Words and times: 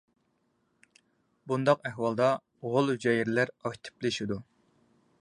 بۇنداق 1.51 1.85
ئەھۋالدا 1.89 2.31
غول 2.73 2.93
ھۈجەيرىلەر 2.95 3.55
ئاكتىپلىشىدۇ. 3.59 4.43